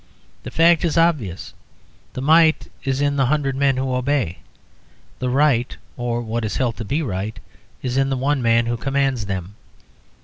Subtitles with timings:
[0.41, 1.53] The fact is obvious.
[2.13, 4.39] The might is in the hundred men who obey.
[5.19, 7.39] The right (or what is held to be right)
[7.83, 9.53] is in the one man who commands them.